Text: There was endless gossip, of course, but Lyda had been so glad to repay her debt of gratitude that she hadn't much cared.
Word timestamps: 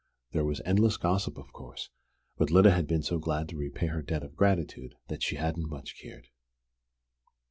There 0.31 0.45
was 0.45 0.61
endless 0.65 0.97
gossip, 0.97 1.37
of 1.37 1.53
course, 1.53 1.91
but 2.35 2.49
Lyda 2.49 2.71
had 2.71 2.87
been 2.87 3.03
so 3.03 3.19
glad 3.19 3.47
to 3.49 3.55
repay 3.55 3.85
her 3.85 4.01
debt 4.01 4.23
of 4.23 4.35
gratitude 4.35 4.95
that 5.09 5.21
she 5.21 5.35
hadn't 5.35 5.69
much 5.69 5.95
cared. 6.01 6.25